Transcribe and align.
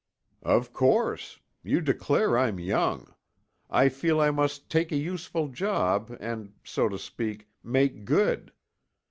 "Of 0.41 0.73
course. 0.73 1.37
You 1.61 1.79
declare 1.79 2.35
I'm 2.35 2.59
young. 2.59 3.13
I 3.69 3.87
feel 3.89 4.19
I 4.19 4.31
must 4.31 4.67
take 4.67 4.91
a 4.91 4.95
useful 4.95 5.49
job 5.49 6.17
and, 6.19 6.53
so 6.63 6.89
to 6.89 6.97
speak, 6.97 7.47
make 7.63 8.03
good. 8.03 8.51